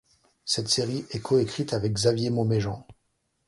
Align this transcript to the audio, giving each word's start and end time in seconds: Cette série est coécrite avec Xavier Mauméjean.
Cette 0.45 0.67
série 0.69 1.05
est 1.11 1.19
coécrite 1.21 1.73
avec 1.73 1.93
Xavier 1.93 2.31
Mauméjean. 2.31 2.87